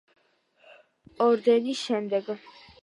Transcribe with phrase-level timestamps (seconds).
[0.01, 2.37] სუვოროვის ორდენის შემდეგ.